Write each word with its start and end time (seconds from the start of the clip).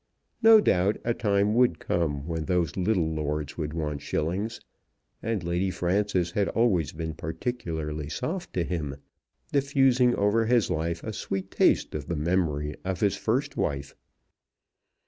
No 0.41 0.59
doubt 0.59 0.97
a 1.05 1.13
time 1.13 1.53
would 1.53 1.77
come 1.77 2.25
when 2.25 2.45
those 2.45 2.75
little 2.75 3.07
lords 3.13 3.55
would 3.55 3.71
want 3.75 4.01
shillings. 4.01 4.59
And 5.21 5.43
Lady 5.43 5.69
Frances 5.69 6.31
had 6.31 6.47
always 6.47 6.91
been 6.91 7.13
particularly 7.13 8.09
soft 8.09 8.51
to 8.53 8.63
him, 8.63 8.95
diffusing 9.51 10.15
over 10.15 10.47
his 10.47 10.71
life 10.71 11.03
a 11.03 11.13
sweet 11.13 11.51
taste 11.51 11.93
of 11.93 12.07
the 12.07 12.15
memory 12.15 12.73
of 12.83 13.01
his 13.01 13.15
first 13.15 13.55
wife. 13.55 13.93